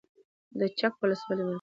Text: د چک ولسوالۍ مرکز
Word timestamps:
د 0.59 0.61
چک 0.77 0.93
ولسوالۍ 1.01 1.43
مرکز 1.43 1.49